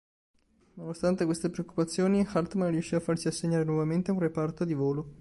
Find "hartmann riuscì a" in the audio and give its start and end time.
2.27-2.99